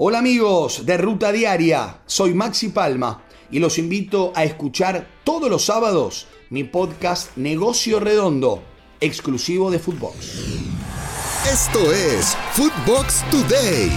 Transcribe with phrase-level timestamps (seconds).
[0.00, 5.64] Hola amigos de Ruta Diaria, soy Maxi Palma y los invito a escuchar todos los
[5.64, 8.62] sábados mi podcast Negocio Redondo,
[9.00, 10.14] exclusivo de Footbox.
[11.52, 13.90] Esto es Footbox Today.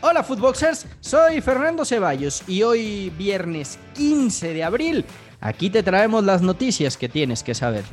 [0.00, 5.04] Hola Footboxers, soy Fernando Ceballos y hoy viernes 15 de abril
[5.42, 7.84] aquí te traemos las noticias que tienes que saber.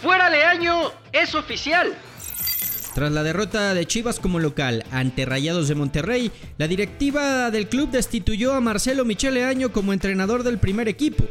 [0.00, 1.96] Fuera Leaño es oficial.
[2.94, 7.90] Tras la derrota de Chivas como local ante Rayados de Monterrey, la directiva del club
[7.90, 11.24] destituyó a Marcelo Michele Año como entrenador del primer equipo.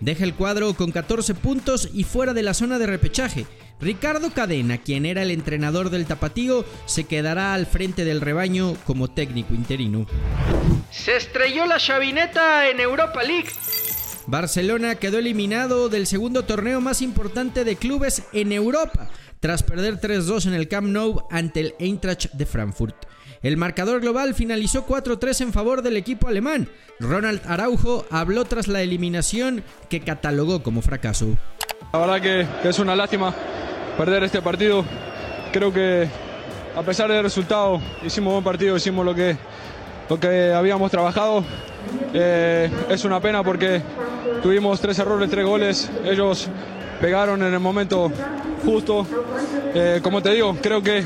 [0.00, 3.46] Deja el cuadro con 14 puntos y fuera de la zona de repechaje.
[3.80, 9.08] Ricardo Cadena, quien era el entrenador del Tapatío, se quedará al frente del rebaño como
[9.08, 10.06] técnico interino.
[10.90, 13.50] Se estrelló la chavineta en Europa League.
[14.30, 19.08] Barcelona quedó eliminado del segundo torneo más importante de clubes en Europa
[19.40, 22.94] tras perder 3-2 en el Camp Nou ante el Eintracht de Frankfurt.
[23.42, 26.68] El marcador global finalizó 4-3 en favor del equipo alemán.
[27.00, 31.36] Ronald Araujo habló tras la eliminación que catalogó como fracaso.
[31.92, 32.20] La verdad
[32.62, 33.34] que, es una lástima
[33.98, 34.84] perder este partido.
[35.52, 36.08] Creo que
[36.76, 39.36] a pesar del resultado hicimos buen partido, hicimos lo que,
[40.08, 41.44] lo que habíamos trabajado.
[42.12, 43.82] Eh, es una pena porque
[44.42, 45.90] tuvimos tres errores, tres goles.
[46.04, 46.48] Ellos
[47.00, 48.10] pegaron en el momento
[48.64, 49.06] justo.
[49.74, 51.04] Eh, como te digo, creo que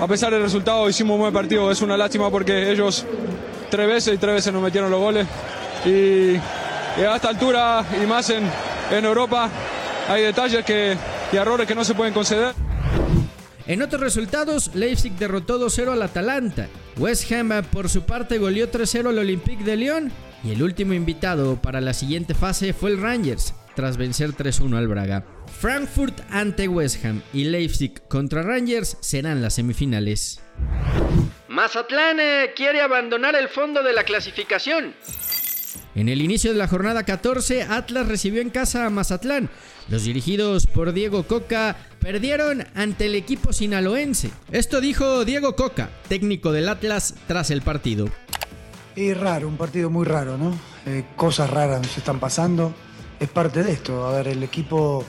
[0.00, 1.70] a pesar del resultado hicimos un buen partido.
[1.70, 3.04] Es una lástima porque ellos
[3.70, 5.26] tres veces y tres veces nos metieron los goles.
[5.84, 6.36] Y,
[7.02, 8.44] a esta altura y más en,
[8.90, 9.48] en Europa
[10.08, 10.96] hay detalles que,
[11.32, 12.54] y errores que no se pueden conceder.
[13.66, 16.68] En otros resultados, Leipzig derrotó 2-0 al Atalanta.
[16.96, 20.12] West Ham por su parte goleó 3-0 al Olympique de Lyon.
[20.44, 24.88] Y el último invitado para la siguiente fase fue el Rangers, tras vencer 3-1 al
[24.88, 25.24] Braga.
[25.60, 30.40] Frankfurt ante West Ham y Leipzig contra Rangers serán las semifinales.
[31.48, 34.94] Mazatlán eh, quiere abandonar el fondo de la clasificación.
[35.94, 39.50] En el inicio de la jornada 14, Atlas recibió en casa a Mazatlán.
[39.88, 44.30] Los dirigidos por Diego Coca perdieron ante el equipo sinaloense.
[44.50, 48.08] Esto dijo Diego Coca, técnico del Atlas, tras el partido.
[48.96, 50.52] Es raro, un partido muy raro, ¿no?
[50.84, 52.74] Eh, cosas raras se están pasando
[53.22, 54.04] es parte de esto.
[54.04, 55.04] A ver, el equipo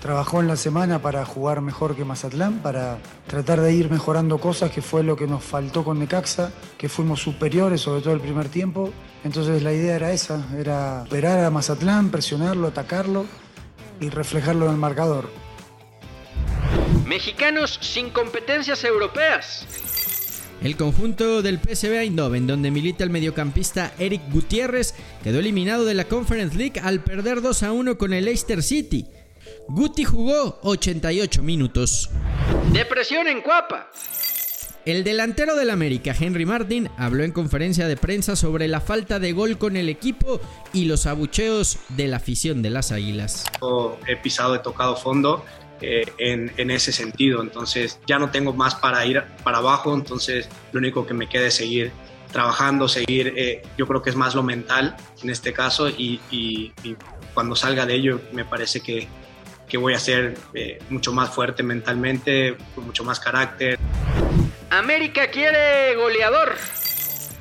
[0.00, 4.70] trabajó en la semana para jugar mejor que Mazatlán, para tratar de ir mejorando cosas,
[4.70, 8.48] que fue lo que nos faltó con Necaxa, que fuimos superiores, sobre todo el primer
[8.48, 8.90] tiempo.
[9.22, 13.26] Entonces la idea era esa, era esperar a Mazatlán, presionarlo, atacarlo
[14.00, 15.28] y reflejarlo en el marcador.
[17.08, 19.66] Mexicanos sin competencias europeas.
[20.62, 26.04] El conjunto del PSV Eindhoven, donde milita el mediocampista Eric Gutiérrez, quedó eliminado de la
[26.04, 29.06] Conference League al perder 2 a 1 con el Leicester City.
[29.68, 32.10] Guti jugó 88 minutos.
[32.72, 33.88] Depresión en Cuapa.
[34.84, 39.32] El delantero del América, Henry Martin, habló en conferencia de prensa sobre la falta de
[39.32, 40.40] gol con el equipo
[40.74, 43.44] y los abucheos de la afición de las Águilas.
[44.06, 45.44] He pisado, he tocado fondo
[45.80, 47.42] eh, en, ese sentido.
[47.42, 51.46] Entonces ya no tengo más para ir para abajo, entonces lo único que me queda
[51.46, 51.92] es seguir
[52.32, 56.72] trabajando, seguir, eh, yo creo que es más lo mental en este caso y,
[57.32, 59.06] cuando salga de ello me parece que,
[59.68, 63.78] que voy a ser eh, mucho más fuerte mentalmente, con mucho más carácter.
[64.70, 66.56] América quiere goleador.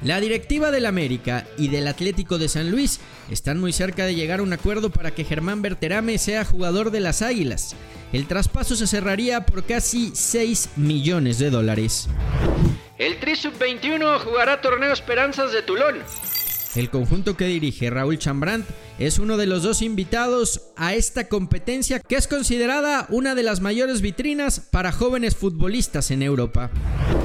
[0.03, 2.99] La directiva del América y del Atlético de San Luis
[3.31, 6.99] están muy cerca de llegar a un acuerdo para que Germán Berterame sea jugador de
[6.99, 7.75] las Águilas.
[8.13, 12.07] El traspaso se cerraría por casi 6 millones de dólares.
[12.97, 15.97] El Tri Sub-21 jugará torneo Esperanzas de Tulón.
[16.75, 18.65] El conjunto que dirige Raúl Chambrand
[18.99, 23.61] es uno de los dos invitados a esta competencia que es considerada una de las
[23.61, 26.69] mayores vitrinas para jóvenes futbolistas en Europa.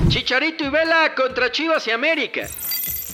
[0.08, 2.48] Chicharito y Vela contra Chivas y América.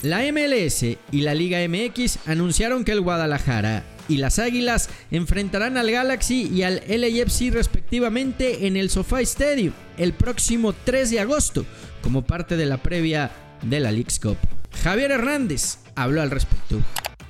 [0.01, 5.91] La MLS y la Liga MX anunciaron que el Guadalajara y las Águilas enfrentarán al
[5.91, 11.65] Galaxy y al LAFC respectivamente en el SoFi Stadium el próximo 3 de agosto
[12.01, 13.29] como parte de la previa
[13.61, 14.37] de la League's Cup.
[14.83, 16.81] Javier Hernández habló al respecto.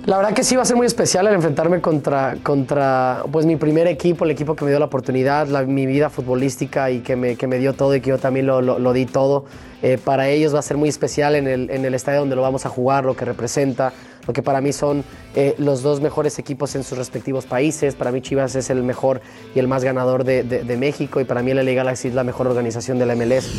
[0.06, 3.58] La verdad que sí va a ser muy especial el enfrentarme contra, contra pues, mi
[3.58, 7.36] primer equipo, el equipo que me dio la oportunidad, mi vida futbolística y que me,
[7.36, 9.44] que me, dio todo y que yo también lo, lo, di todo.
[9.82, 12.42] Eh, para ellos va a ser muy especial en el, en el, estadio donde lo
[12.42, 13.92] vamos a jugar, lo que representa,
[14.26, 15.04] lo que para mí son
[15.36, 17.96] eh, los dos mejores equipos en sus respectivos países.
[17.96, 19.20] Para mí Chivas es el mejor
[19.54, 22.24] y el más ganador de, de, México y para mí la Liga Galaxy es la
[22.24, 23.50] mejor organización de la MLS.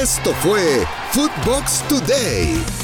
[0.00, 0.60] Esto fue
[1.10, 2.81] Footbox Today.